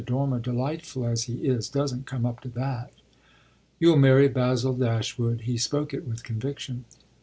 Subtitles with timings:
[0.03, 2.91] Dormer, delightful as he is, doesn't come up to that."
[3.79, 6.85] "You'll marry Basil Dashwood." He spoke it with conviction.